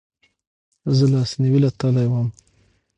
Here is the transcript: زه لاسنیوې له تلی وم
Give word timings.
زه 0.95 1.05
لاسنیوې 1.13 1.59
له 1.63 1.71
تلی 1.79 2.07
وم 2.09 2.27